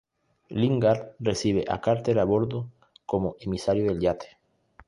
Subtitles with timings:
[0.49, 2.71] Lingard recibe a Carter a bordo
[3.05, 4.39] como emisario del yate.